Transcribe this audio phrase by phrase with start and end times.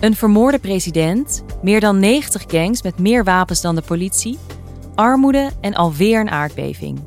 [0.00, 4.38] Een vermoorde president, meer dan 90 gangs met meer wapens dan de politie,
[4.94, 7.00] armoede en alweer een aardbeving.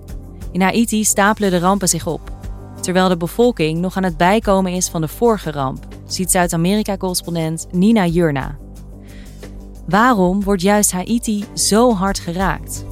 [0.51, 2.31] In Haiti stapelen de rampen zich op,
[2.81, 8.05] terwijl de bevolking nog aan het bijkomen is van de vorige ramp, ziet Zuid-Amerika-correspondent Nina
[8.05, 8.57] Jurna.
[9.87, 12.85] Waarom wordt juist Haiti zo hard geraakt?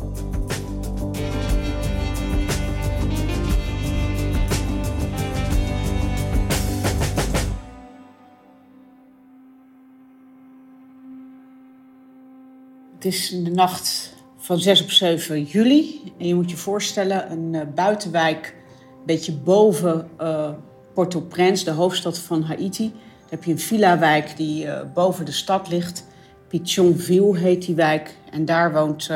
[13.00, 16.14] Het is de nacht van 6 op 7 juli.
[16.18, 20.50] En je moet je voorstellen, een uh, buitenwijk, een beetje boven uh,
[20.94, 22.92] Port-au-Prince, de hoofdstad van Haiti.
[22.92, 26.06] Daar heb je een villa-wijk die uh, boven de stad ligt.
[26.48, 28.16] Pichonville heet die wijk.
[28.32, 29.12] En daar woont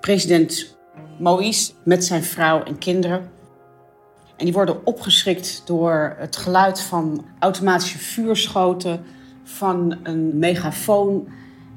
[0.00, 0.76] president
[1.18, 3.30] Moïse met zijn vrouw en kinderen.
[4.36, 9.04] En die worden opgeschrikt door het geluid van automatische vuurschoten,
[9.44, 11.28] van een megafoon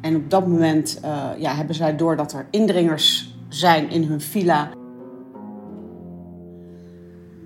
[0.02, 4.22] en op dat moment uh, ja, hebben zij door dat er indringers zijn in hun
[4.22, 4.70] villa.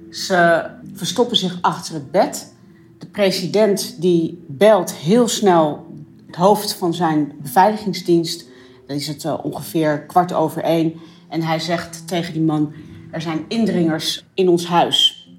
[0.09, 2.53] Ze verstoppen zich achter het bed.
[2.97, 5.85] De president die belt heel snel
[6.25, 8.45] het hoofd van zijn beveiligingsdienst.
[8.87, 10.93] Dan is het uh, ongeveer kwart over één.
[11.29, 12.73] En hij zegt tegen die man,
[13.11, 15.29] er zijn indringers in ons huis.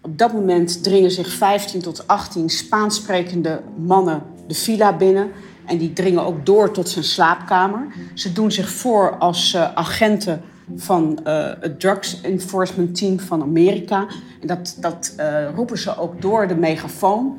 [0.00, 5.30] Op dat moment dringen zich 15 tot 18 Spaans sprekende mannen de villa binnen.
[5.68, 7.86] En die dringen ook door tot zijn slaapkamer.
[8.14, 10.42] Ze doen zich voor als uh, agenten
[10.76, 14.06] van uh, het Drugs Enforcement Team van Amerika.
[14.40, 17.38] En dat, dat uh, roepen ze ook door de megafoon.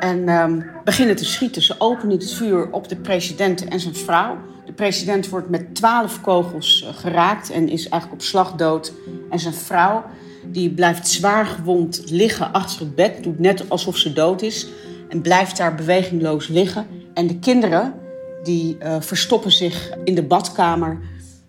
[0.00, 1.62] En um, beginnen te schieten.
[1.62, 4.36] Ze openen het vuur op de president en zijn vrouw.
[4.66, 8.92] De president wordt met twaalf kogels geraakt en is eigenlijk op slag dood.
[9.30, 10.04] En zijn vrouw
[10.46, 14.66] die blijft zwaar gewond liggen achter het bed, doet net alsof ze dood is
[15.08, 16.86] en blijft daar bewegingloos liggen.
[17.14, 17.94] En de kinderen
[18.42, 21.00] die uh, verstoppen zich in de badkamer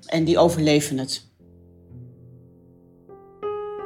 [0.06, 1.30] en die overleven het.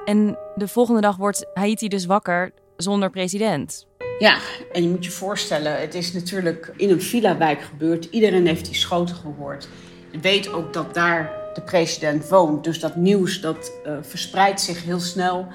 [0.05, 3.87] En de volgende dag wordt Haiti dus wakker zonder president.
[4.19, 4.37] Ja,
[4.71, 8.05] en je moet je voorstellen, het is natuurlijk in een villa-wijk gebeurd.
[8.05, 9.67] Iedereen heeft die schoten gehoord.
[10.11, 12.63] Je weet ook dat daar de president woont.
[12.63, 15.47] Dus dat nieuws dat uh, verspreidt zich heel snel.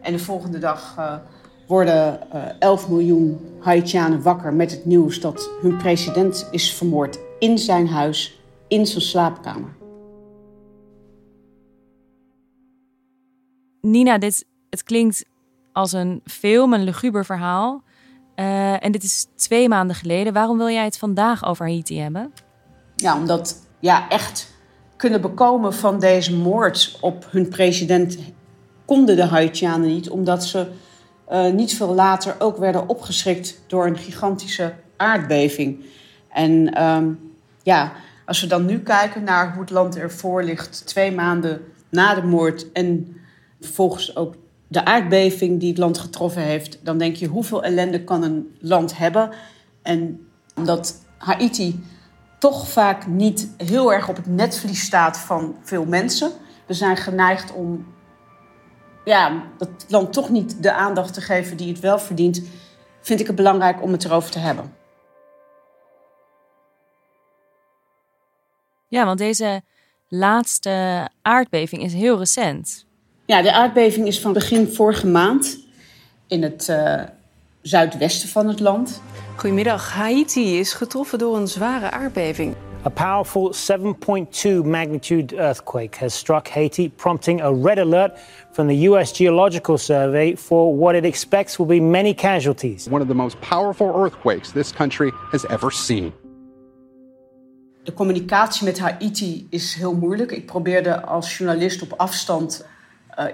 [0.00, 1.14] En de volgende dag uh,
[1.66, 7.58] worden uh, 11 miljoen Haitianen wakker met het nieuws dat hun president is vermoord in
[7.58, 9.78] zijn huis, in zijn slaapkamer.
[13.80, 15.24] Nina, dit, het klinkt
[15.72, 17.82] als een film, een luguber verhaal.
[18.80, 20.32] En dit is twee maanden geleden.
[20.32, 22.32] Waarom wil jij het vandaag over Haiti hebben?
[22.96, 24.59] Ja, omdat ja, echt
[25.00, 28.18] kunnen bekomen van deze moord op hun president
[28.84, 30.66] konden de Haitianen niet, omdat ze
[31.30, 35.84] uh, niet veel later ook werden opgeschrikt door een gigantische aardbeving.
[36.28, 37.18] En um,
[37.62, 37.92] ja,
[38.26, 42.26] als we dan nu kijken naar hoe het land ervoor ligt, twee maanden na de
[42.26, 43.16] moord en
[43.60, 44.34] vervolgens ook
[44.68, 48.98] de aardbeving die het land getroffen heeft, dan denk je hoeveel ellende kan een land
[48.98, 49.30] hebben.
[49.82, 51.80] En omdat Haiti
[52.40, 56.32] toch vaak niet heel erg op het netvlies staat van veel mensen.
[56.66, 57.86] We zijn geneigd om
[59.04, 62.42] ja, dat land toch niet de aandacht te geven die het wel verdient.
[63.00, 64.74] Vind ik het belangrijk om het erover te hebben.
[68.88, 69.62] Ja, want deze
[70.08, 72.86] laatste aardbeving is heel recent.
[73.26, 75.58] Ja, de aardbeving is van begin vorige maand
[76.26, 77.02] in het uh,
[77.62, 79.02] zuidwesten van het land.
[79.36, 79.92] Goedemiddag.
[79.92, 82.54] Haiti is getroffen door een zware aardbeving.
[82.86, 88.18] A powerful 7.2 magnitude earthquake has struck Haiti, prompting a red alert
[88.52, 92.88] from the US Geological Survey for what it expects will be many casualties.
[92.90, 96.12] One of the most powerful earthquakes this country has ever seen.
[97.82, 100.30] De communicatie met Haiti is heel moeilijk.
[100.30, 102.66] Ik probeerde als journalist op afstand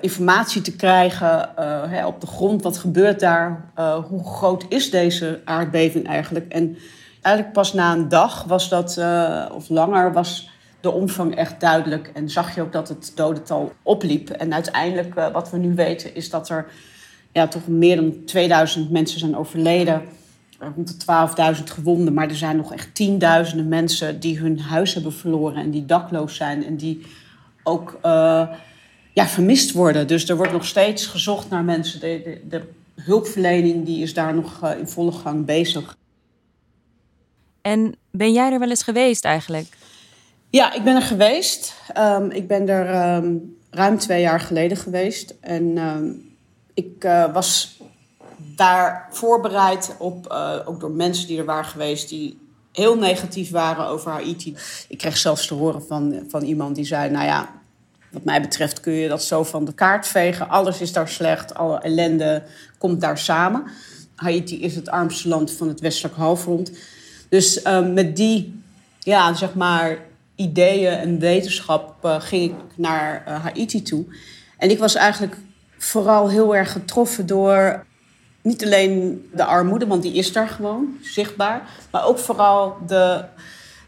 [0.00, 2.62] informatie te krijgen uh, hè, op de grond.
[2.62, 3.70] Wat gebeurt daar?
[3.78, 6.52] Uh, hoe groot is deze aardbeving eigenlijk?
[6.52, 6.76] En
[7.22, 9.00] eigenlijk pas na een dag was dat,
[9.52, 10.50] of langer, was
[10.80, 12.10] de omvang echt duidelijk.
[12.14, 14.30] En zag je ook dat het dodental opliep.
[14.30, 16.66] En uiteindelijk, wat we nu weten, is dat er
[17.32, 20.02] ja, toch meer dan 2000 mensen zijn overleden.
[20.58, 22.14] Rond de 12.000 gewonden.
[22.14, 25.62] Maar er zijn nog echt tienduizenden mensen die hun huis hebben verloren.
[25.62, 26.64] En die dakloos zijn.
[26.64, 27.06] En die
[27.62, 27.98] ook
[29.16, 30.06] ja, vermist worden.
[30.06, 32.00] Dus er wordt nog steeds gezocht naar mensen.
[32.00, 32.62] De, de, de
[33.02, 35.96] hulpverlening die is daar nog uh, in volle gang bezig.
[37.62, 39.66] En ben jij er wel eens geweest eigenlijk?
[40.50, 41.74] Ja, ik ben er geweest.
[41.98, 45.34] Um, ik ben er um, ruim twee jaar geleden geweest.
[45.40, 46.36] En um,
[46.74, 47.80] ik uh, was
[48.36, 52.08] daar voorbereid op, uh, ook door mensen die er waren geweest...
[52.08, 52.38] die
[52.72, 54.56] heel negatief waren over Haiti.
[54.88, 57.10] Ik kreeg zelfs te horen van, van iemand die zei...
[57.10, 57.64] nou ja,
[58.16, 60.48] wat mij betreft kun je dat zo van de kaart vegen.
[60.48, 62.42] Alles is daar slecht, alle ellende
[62.78, 63.64] komt daar samen.
[64.14, 66.70] Haiti is het armste land van het westelijk halfrond.
[67.28, 68.62] Dus uh, met die,
[68.98, 69.98] ja, zeg maar,
[70.34, 74.04] ideeën en wetenschap uh, ging ik naar uh, Haiti toe.
[74.58, 75.36] En ik was eigenlijk
[75.78, 77.84] vooral heel erg getroffen door
[78.42, 83.24] niet alleen de armoede, want die is daar gewoon zichtbaar, maar ook vooral de,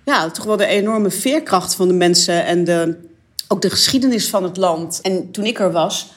[0.04, 3.06] ja, toch wel de enorme veerkracht van de mensen en de
[3.49, 5.00] ook de geschiedenis van het land.
[5.00, 6.12] En toen ik er was,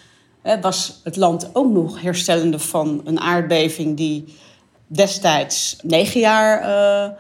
[0.61, 4.35] was het land ook nog herstellende van een aardbeving die
[4.87, 7.11] destijds negen jaar uh,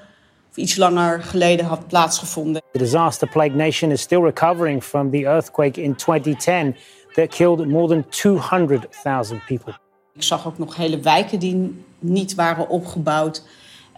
[0.49, 2.61] of iets langer geleden had plaatsgevonden.
[2.71, 6.75] The disaster-plagued nation is still recovering from the earthquake in 2010
[7.13, 9.73] that killed more than 200,000 people.
[10.13, 13.43] Ik zag ook nog hele wijken die niet waren opgebouwd.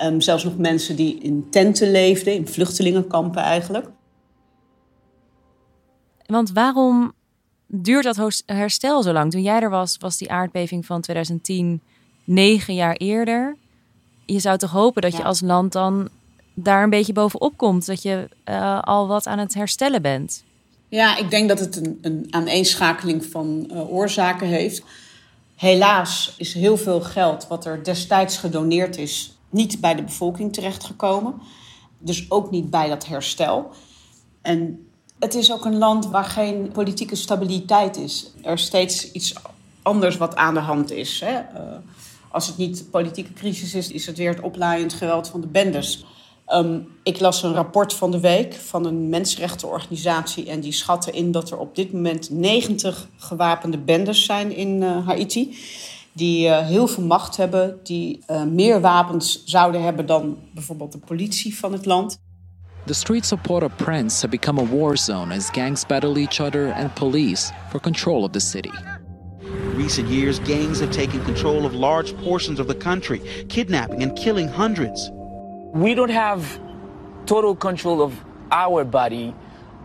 [0.02, 3.88] Um, zelfs nog mensen die in tenten leefden, in vluchtelingenkampen eigenlijk.
[6.34, 7.14] Want waarom
[7.68, 9.32] duurt dat herstel zo lang?
[9.32, 11.82] Toen jij er was, was die aardbeving van 2010
[12.24, 13.56] negen jaar eerder.
[14.26, 16.10] Je zou toch hopen dat je als land dan
[16.54, 17.86] daar een beetje bovenop komt.
[17.86, 20.44] Dat je uh, al wat aan het herstellen bent.
[20.88, 24.84] Ja, ik denk dat het een, een aaneenschakeling van uh, oorzaken heeft.
[25.56, 29.38] Helaas is heel veel geld wat er destijds gedoneerd is...
[29.50, 31.34] niet bij de bevolking terechtgekomen.
[31.98, 33.72] Dus ook niet bij dat herstel.
[34.42, 34.88] En
[35.20, 38.32] het is ook een land waar geen politieke stabiliteit is.
[38.42, 39.34] Er is steeds iets
[39.82, 41.20] anders wat aan de hand is.
[41.20, 41.40] Hè?
[41.40, 41.76] Uh,
[42.32, 46.06] als het niet politieke crisis is, is het weer het oplaaiend geweld van de bendes.
[46.48, 50.50] Um, ik las een rapport van de week van een mensenrechtenorganisatie...
[50.50, 55.08] en die schatten in dat er op dit moment 90 gewapende bendes zijn in uh,
[55.08, 55.58] Haiti...
[56.14, 60.06] die uh, heel veel macht hebben, die meer wapens zouden hebben...
[60.06, 62.18] dan bijvoorbeeld de politie van het land.
[62.86, 66.94] The streets of Port-au-Prince have become a war zone as gangs battle each other and
[66.98, 68.74] police for control of the city.
[69.42, 74.18] In recent years, gangs have taken control of large portions of the country, kidnapping and
[74.18, 75.10] killing hundreds.
[75.74, 76.60] We don't have
[77.26, 78.22] total control of
[78.52, 79.34] our body,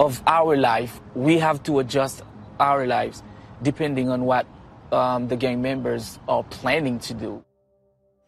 [0.00, 1.00] of our life.
[1.14, 2.23] We have to adjust
[2.59, 3.23] our lives
[3.62, 4.45] depending on what
[4.90, 7.45] um, the gang members are planning to do.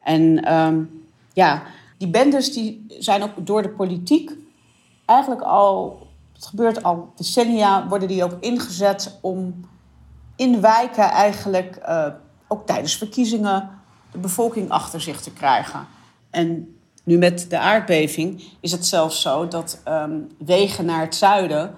[0.05, 1.63] En um, ja,
[1.99, 4.31] die bendes die zijn ook door de politiek
[5.11, 9.69] eigenlijk al, het gebeurt al decennia, worden die ook ingezet om
[10.37, 12.07] in wijken eigenlijk, uh,
[12.49, 13.71] ook tijdens verkiezingen,
[14.13, 15.87] de bevolking achter zich te krijgen.
[16.31, 21.75] En nu met de aardbeving is het zelfs zo dat um, wegen naar het zuiden,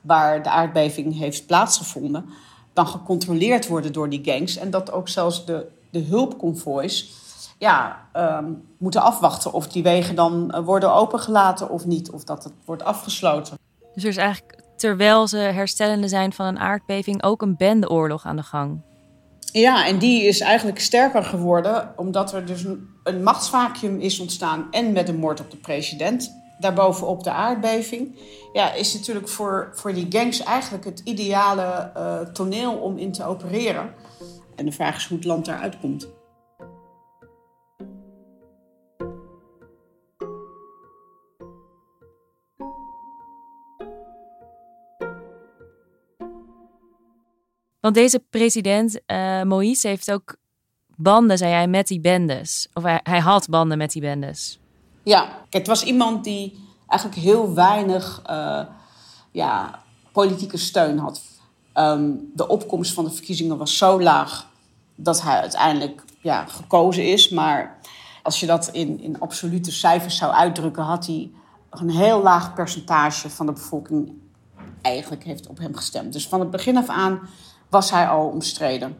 [0.00, 2.24] waar de aardbeving heeft plaatsgevonden,
[2.72, 4.56] dan gecontroleerd worden door die gangs.
[4.56, 7.12] En dat ook zelfs de, de hulpconvoys
[7.60, 12.44] ja, um, moeten afwachten of die wegen dan eh, worden opengelaten of niet, of dat
[12.44, 13.58] het wordt afgesloten.
[13.94, 18.36] Dus er is eigenlijk, terwijl ze herstellende zijn van een aardbeving, ook een bendeoorlog aan
[18.36, 18.80] de gang.
[19.52, 24.66] Ja, en die is eigenlijk sterker geworden omdat er dus een, een machtsvacuum is ontstaan
[24.70, 26.38] en met de moord op de president.
[26.58, 28.18] Daarbovenop de aardbeving.
[28.52, 33.24] Ja, is natuurlijk voor, voor die gangs eigenlijk het ideale uh, toneel om in te
[33.24, 33.94] opereren.
[34.56, 36.08] En de vraag is hoe het land daaruit komt.
[47.90, 50.36] Want deze president uh, Moïse heeft ook
[50.96, 52.68] banden, zei hij, met die bendes.
[52.72, 54.58] Of hij, hij had banden met die bendes.
[55.02, 58.60] Ja, het was iemand die eigenlijk heel weinig uh,
[59.30, 59.82] ja,
[60.12, 61.22] politieke steun had.
[61.74, 64.48] Um, de opkomst van de verkiezingen was zo laag
[64.94, 67.28] dat hij uiteindelijk ja, gekozen is.
[67.28, 67.78] Maar
[68.22, 71.30] als je dat in, in absolute cijfers zou uitdrukken, had hij
[71.70, 74.12] een heel laag percentage van de bevolking
[74.82, 76.12] eigenlijk heeft op hem gestemd.
[76.12, 77.20] Dus van het begin af aan
[77.70, 78.96] was hij al omstreden.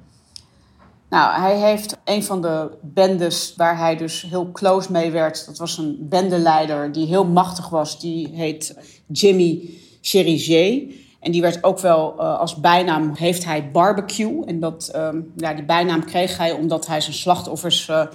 [1.11, 5.47] Nou, hij heeft een van de bendes waar hij dus heel close mee werd.
[5.47, 8.01] Dat was een bendeleider die heel machtig was.
[8.01, 10.95] Die heet Jimmy Cherizier.
[11.21, 14.45] En die werd ook wel uh, als bijnaam, heeft hij barbecue.
[14.47, 18.07] En dat, um, ja, die bijnaam kreeg hij omdat hij zijn slachtoffers uh,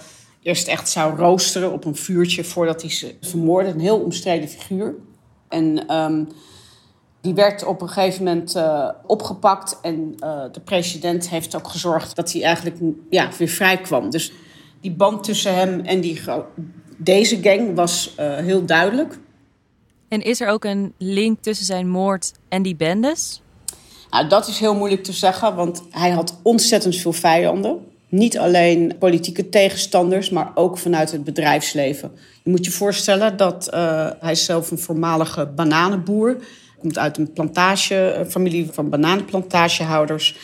[0.41, 3.71] eerst echt zou roosteren op een vuurtje voordat hij ze vermoordde.
[3.71, 4.95] Een heel omstreden figuur.
[5.50, 6.27] En um,
[7.25, 9.79] die werd op een gegeven moment uh, opgepakt.
[9.82, 12.77] En uh, de president heeft ook gezorgd dat hij eigenlijk
[13.10, 14.10] ja, weer vrij kwam.
[14.10, 14.32] Dus
[14.82, 16.22] die band tussen hem en die,
[16.98, 19.20] deze gang was uh, heel duidelijk.
[20.08, 23.41] En is er ook een link tussen zijn moord en die bendes?
[24.10, 27.86] Nou, dat is heel moeilijk te zeggen, want hij had ontzettend veel vijanden.
[28.10, 32.12] Niet alleen politieke tegenstanders, maar ook vanuit het bedrijfsleven.
[32.44, 33.67] Je moet je voorstellen dat
[34.20, 36.38] hij is zelf een voormalige bananenboer
[36.86, 40.36] komt uit een plantage, familie van bananenplantagehouders.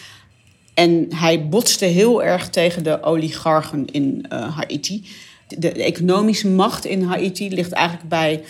[0.73, 5.05] En hij botste heel erg tegen de oligarchen in uh, Haiti.
[5.47, 8.43] De, de, economische macht in Haiti ligt eigenlijk bij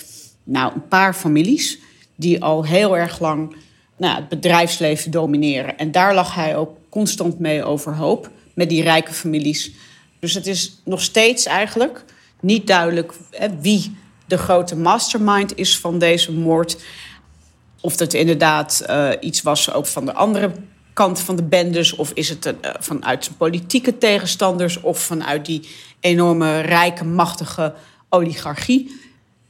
[0.44, 1.80] nou, een paar families
[2.16, 3.56] die al heel erg lang
[3.98, 5.78] nou, het bedrijfsleven domineren.
[5.78, 9.72] En daar lag hij ook constant mee overhoop met die rijke families.
[10.20, 12.04] Dus het is nog steeds eigenlijk
[12.40, 13.96] niet duidelijk hè, wie
[14.28, 16.78] de grote mastermind is van deze moord.
[17.82, 20.52] Of dat inderdaad uh, iets was ook van de andere
[20.94, 25.70] kant van de bendes, of is het uh, vanuit zijn politieke tegenstanders, of vanuit die
[26.00, 27.74] enorme rijke, machtige
[28.10, 29.00] oligarchie.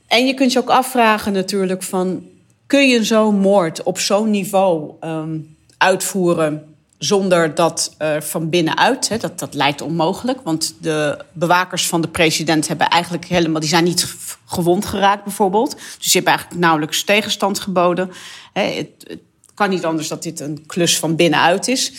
[0.08, 2.24] En je kunt je ook afvragen natuurlijk van,
[2.68, 6.71] kun je zo'n moord op zo'n niveau um, uitvoeren
[7.03, 10.41] zonder dat uh, van binnenuit, hè, dat, dat lijkt onmogelijk.
[10.43, 14.15] Want de bewakers van de president hebben eigenlijk helemaal, die zijn niet
[14.46, 15.75] gewond geraakt bijvoorbeeld.
[15.75, 18.12] Dus ze hebben eigenlijk nauwelijks tegenstand geboden.
[18.53, 19.20] Hè, het,
[19.53, 21.93] kan niet anders dat dit een klus van binnenuit is.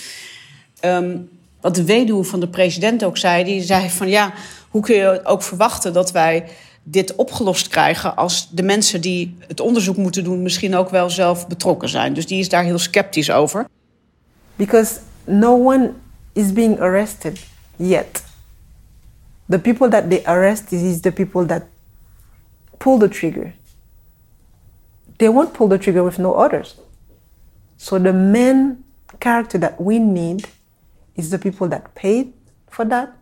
[0.84, 1.28] Um,
[1.60, 4.32] wat de weduwe van de president ook zei, die zei van ja,
[4.68, 6.48] hoe kun je ook verwachten dat wij
[6.82, 11.46] dit opgelost krijgen als de mensen die het onderzoek moeten doen misschien ook wel zelf
[11.46, 12.12] betrokken zijn.
[12.12, 13.66] Dus die is daar heel sceptisch over.
[14.58, 16.00] Because no one
[16.34, 17.40] is being arrested
[17.78, 18.22] yet.
[19.48, 21.66] The people that they arrest is the people that
[22.78, 23.54] pull the trigger.
[25.18, 26.76] They won't pull the trigger with no orders.
[27.76, 28.84] So the main
[29.20, 30.48] character that we need
[31.16, 32.32] is the people that paid
[32.70, 33.12] for that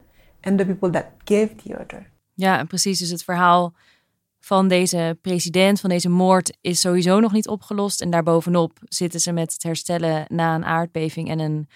[0.44, 2.06] and the people that gave the order.
[2.34, 2.99] Ja, en precies.
[2.99, 3.75] Dus het verhaal
[4.40, 8.00] van deze president, van deze moord, is sowieso nog niet opgelost.
[8.00, 11.68] En daarbovenop zitten ze met het herstellen na een aardbeving en een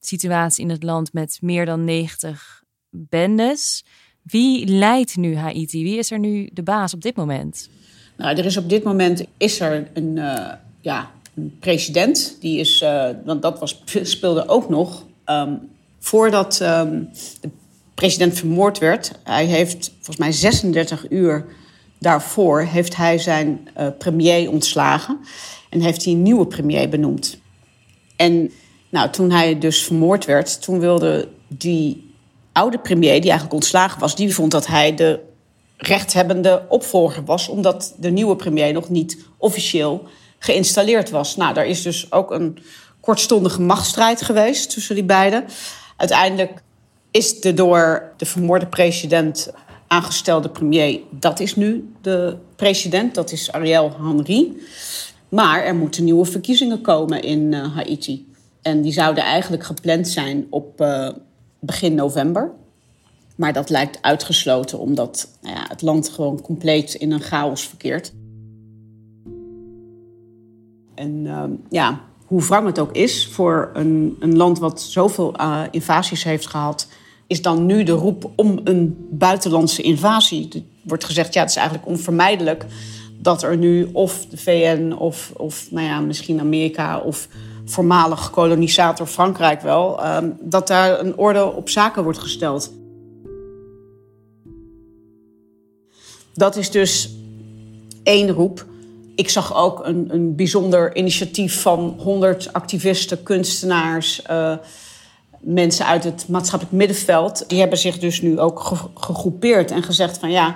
[0.00, 3.84] situatie in het land met meer dan 90 bendes.
[4.22, 5.82] Wie leidt nu Haiti?
[5.82, 7.68] Wie is er nu de baas op dit moment?
[8.16, 12.36] Nou, er is op dit moment is er een, uh, ja, een president.
[12.40, 15.68] Die is, uh, want dat was, speelde ook nog um,
[15.98, 17.08] voordat um,
[17.40, 17.50] de
[17.94, 19.12] president vermoord werd.
[19.22, 21.46] Hij heeft volgens mij 36 uur
[21.98, 25.18] daarvoor heeft hij zijn uh, premier ontslagen
[25.70, 27.38] en heeft hij een nieuwe premier benoemd.
[28.16, 28.50] En
[28.88, 32.14] nou, toen hij dus vermoord werd, toen wilde die
[32.52, 35.20] oude premier, die eigenlijk ontslagen was, die vond dat hij de
[35.76, 41.36] rechthebbende opvolger was, omdat de nieuwe premier nog niet officieel geïnstalleerd was.
[41.36, 42.58] Nou, daar is dus ook een
[43.00, 45.44] kortstondige machtsstrijd geweest tussen die beiden.
[45.96, 46.62] Uiteindelijk
[47.10, 49.52] is de door de vermoorde president
[49.86, 54.52] aangestelde premier, dat is nu de president, dat is Ariel Henry.
[55.28, 58.26] Maar er moeten nieuwe verkiezingen komen in uh, Haiti.
[58.62, 61.08] En die zouden eigenlijk gepland zijn op uh,
[61.60, 62.50] begin november.
[63.36, 68.12] Maar dat lijkt uitgesloten omdat nou ja, het land gewoon compleet in een chaos verkeert.
[70.94, 75.34] En uh, ja, hoe wrang het ook is voor een, een land wat zoveel
[75.70, 76.88] invasies heeft gehad
[77.26, 80.48] is dan nu de roep om een buitenlandse invasie.
[80.52, 82.66] Er wordt gezegd, ja, het is eigenlijk onvermijdelijk
[83.18, 87.28] dat er nu of de VN of, of nou ja, misschien Amerika of
[87.64, 92.72] voormalig kolonisator Frankrijk wel, um, dat daar een orde op zaken wordt gesteld.
[96.34, 97.10] Dat is dus
[98.02, 98.66] één roep.
[99.14, 104.22] Ik zag ook een, een bijzonder initiatief van 100 activisten, kunstenaars.
[104.30, 104.56] Uh,
[105.46, 108.60] mensen uit het maatschappelijk middenveld, die hebben zich dus nu ook
[108.94, 110.54] gegroepeerd en gezegd van ja,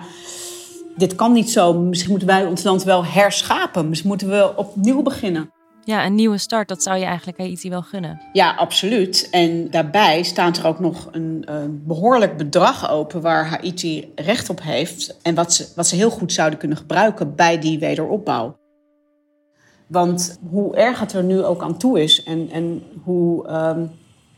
[0.96, 1.74] dit kan niet zo.
[1.74, 3.88] Misschien moeten wij ons land wel herschapen.
[3.88, 5.50] Misschien moeten we opnieuw beginnen.
[5.84, 8.20] Ja, een nieuwe start, dat zou je eigenlijk Haiti wel gunnen.
[8.32, 9.28] Ja, absoluut.
[9.30, 14.62] En daarbij staat er ook nog een, een behoorlijk bedrag open waar Haiti recht op
[14.62, 15.16] heeft.
[15.22, 18.58] En wat ze, wat ze heel goed zouden kunnen gebruiken bij die wederopbouw.
[19.86, 23.90] Want hoe erg het er nu ook aan toe is en, en hoe um,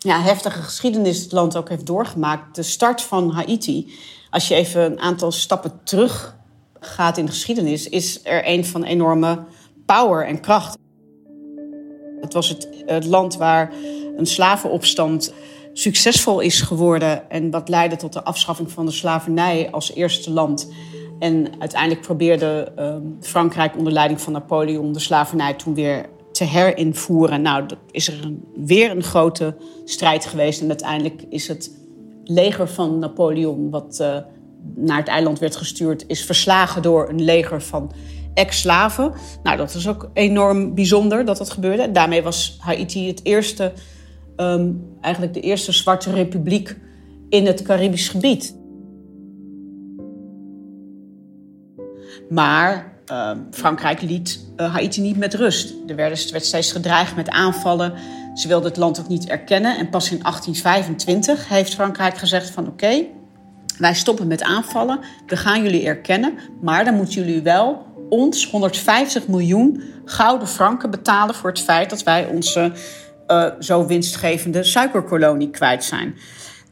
[0.02, 2.54] ja, heftige geschiedenis het land ook heeft doorgemaakt.
[2.54, 3.92] De start van Haiti,
[4.30, 6.36] als je even een aantal stappen terug
[6.80, 9.44] gaat in de geschiedenis, is er een van enorme
[9.86, 10.78] power en kracht.
[12.20, 13.72] Het was het, het land waar
[14.16, 15.32] een slavenopstand
[15.72, 20.72] succesvol is geworden en wat leidde tot de afschaffing van de slavernij als eerste land.
[21.18, 26.08] En uiteindelijk probeerde uh, Frankrijk onder leiding van Napoleon de slavernij toen weer
[26.44, 27.42] herinvoeren.
[27.42, 30.60] Nou, dat is er weer een grote strijd geweest.
[30.60, 31.70] En uiteindelijk is het
[32.24, 34.16] leger van Napoleon, wat uh,
[34.74, 37.92] naar het eiland werd gestuurd, is verslagen door een leger van
[38.34, 39.12] ex-slaven.
[39.42, 41.92] Nou, dat is ook enorm bijzonder dat dat gebeurde.
[41.92, 43.72] Daarmee was Haiti het eerste,
[44.36, 46.76] um, eigenlijk de eerste zwarte republiek
[47.28, 48.56] in het Caribisch gebied.
[52.28, 55.74] Maar uh, Frankrijk liet uh, Haiti niet met rust.
[55.86, 57.92] Er werd, steeds gedreigd met aanvallen.
[58.34, 59.78] Ze wilden het land ook niet erkennen.
[59.78, 63.04] En pas in 1825 heeft Frankrijk gezegd van oké,
[63.78, 65.00] wij stoppen met aanvallen.
[65.26, 66.38] We gaan jullie erkennen.
[66.60, 72.02] Maar dan moeten jullie wel ons 150 miljoen gouden franken betalen voor het feit dat
[72.02, 72.72] wij onze
[73.28, 76.14] uh, zo winstgevende suikerkolonie kwijt zijn.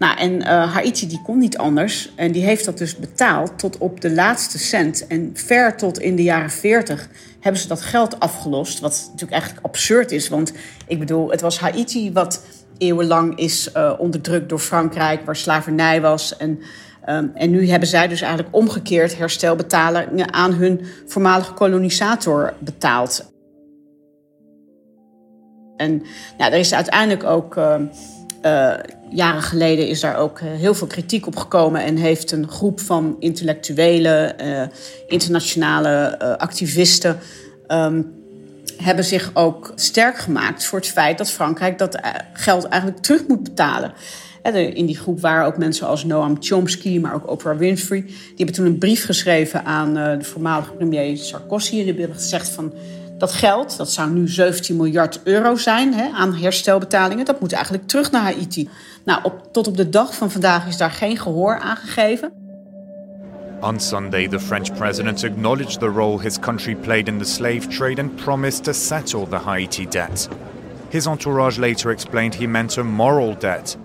[0.00, 2.12] Nou, en uh, Haiti die kon niet anders.
[2.16, 5.06] En die heeft dat dus betaald tot op de laatste cent.
[5.06, 7.08] En ver tot in de jaren 40
[7.40, 8.80] hebben ze dat geld afgelost.
[8.80, 10.28] Wat natuurlijk eigenlijk absurd is.
[10.28, 10.52] Want
[10.86, 12.44] ik bedoel, het was Haiti wat
[12.78, 16.36] eeuwenlang is uh, onderdrukt door Frankrijk, waar slavernij was.
[16.36, 16.60] En,
[17.08, 23.32] um, en nu hebben zij dus eigenlijk omgekeerd herstelbetalingen aan hun voormalige kolonisator betaald.
[25.76, 26.02] En
[26.38, 27.56] nou, er is uiteindelijk ook.
[27.56, 27.74] Uh,
[28.42, 28.74] uh,
[29.10, 33.16] jaren geleden is daar ook heel veel kritiek op gekomen en heeft een groep van
[33.18, 34.62] intellectuelen, uh,
[35.06, 37.18] internationale activisten,
[37.68, 38.12] um,
[38.76, 42.00] hebben zich ook sterk gemaakt voor het feit dat Frankrijk dat
[42.32, 43.92] geld eigenlijk terug moet betalen.
[44.74, 48.00] In die groep waren ook mensen als Noam Chomsky, maar ook Oprah Winfrey.
[48.00, 51.78] Die hebben toen een brief geschreven aan de voormalige premier Sarkozy.
[51.78, 52.72] En die hebben gezegd van
[53.20, 57.86] dat geld, dat zou nu 17 miljard euro zijn hè, aan herstelbetalingen, dat moet eigenlijk
[57.86, 58.68] terug naar Haiti.
[59.04, 62.32] Nou, op, tot op de dag van vandaag is daar geen gehoor aan gegeven.
[63.60, 68.00] On Sunday, the French president acknowledged the role his country played in the slave trade
[68.00, 70.28] and promised to settle the Haiti debt.
[70.88, 73.76] His entourage later explained he meant a moral debt.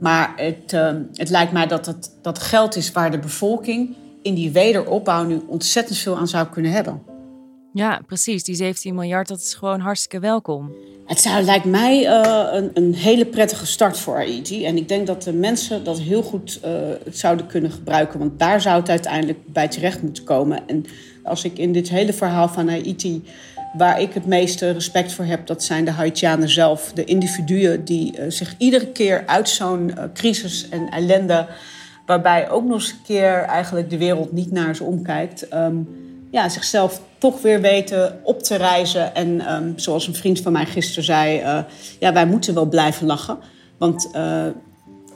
[0.00, 4.34] Maar het, uh, het lijkt mij dat het dat geld is waar de bevolking in
[4.34, 7.11] die wederopbouw nu ontzettend veel aan zou kunnen hebben.
[7.72, 8.44] Ja, precies.
[8.44, 10.74] Die 17 miljard, dat is gewoon hartstikke welkom.
[11.06, 14.64] Het zou, lijkt mij uh, een, een, hele prettige start voor Haiti.
[14.64, 16.60] En ik denk dat de mensen dat heel goed
[17.04, 18.18] het zouden kunnen gebruiken.
[18.18, 20.68] Want daar zou het uiteindelijk bij terecht moeten komen.
[20.68, 20.84] En
[21.22, 23.24] als ik in dit hele verhaal van Haiti...
[23.76, 26.92] waar ik het meeste respect voor heb, dat zijn de Haitianen zelf.
[26.94, 31.46] De individuen die uh, zich iedere keer uit zo'n crisis en ellende...
[32.06, 35.54] waarbij ook nog eens een keer eigenlijk de wereld niet naar ze omkijkt...
[35.54, 39.14] Um, ja, zichzelf toch weer weten op te reizen.
[39.14, 41.58] En um, zoals een vriend van mij gisteren zei, uh,
[41.98, 43.38] ja, wij moeten wel blijven lachen.
[43.78, 44.54] Want uh, dat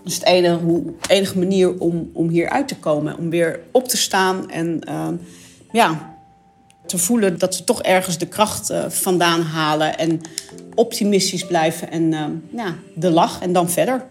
[0.04, 3.18] is de enige, hoe, enige manier om, om hier uit te komen.
[3.18, 5.08] Om weer op te staan en uh,
[5.72, 6.16] ja,
[6.86, 9.98] te voelen dat we toch ergens de kracht uh, vandaan halen.
[9.98, 10.20] En
[10.74, 12.10] optimistisch blijven en
[12.50, 14.06] ja, de lach en dan verder.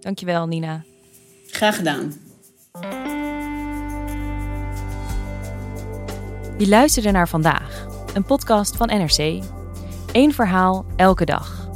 [0.00, 0.84] Dankjewel, Nina.
[1.46, 2.32] Graag gedaan.
[6.58, 9.42] Je luisterde naar vandaag, een podcast van NRC.
[10.12, 11.68] Eén verhaal elke dag.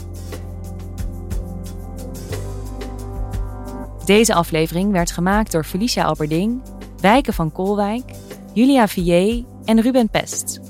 [4.04, 6.62] Deze aflevering werd gemaakt door Felicia Alberding,
[7.00, 8.10] Wijken van Kolwijk,
[8.52, 10.60] Julia Vier en Ruben Pest.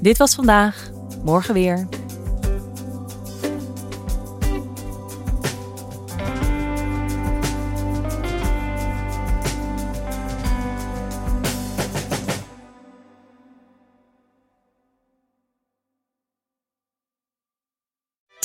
[0.00, 0.90] Dit was vandaag,
[1.24, 1.88] morgen weer.